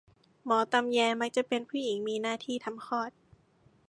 [0.45, 3.11] หมอตำแย มักจะเป็นผู้หญิง มีหน้าที่ทำคลอด